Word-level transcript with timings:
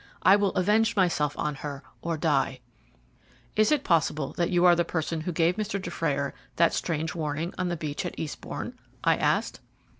I 0.23 0.35
will 0.35 0.49
avenge 0.53 0.95
myself 0.95 1.37
on 1.37 1.53
her 1.61 1.83
or 2.01 2.17
die." 2.17 2.59
"Is 3.55 3.71
it 3.71 3.83
possible 3.83 4.33
that 4.33 4.49
you 4.49 4.65
are 4.65 4.75
the 4.75 4.83
person 4.83 5.21
who 5.21 5.31
gave 5.31 5.57
Mr. 5.57 5.79
Dufrayer 5.79 6.33
that 6.55 6.73
strange 6.73 7.13
warning 7.13 7.53
on 7.59 7.67
the 7.67 7.77
beach 7.77 8.03
at 8.03 8.17
Eastbourne?" 8.17 8.73
I 9.03 9.15
asked. 9.15 9.59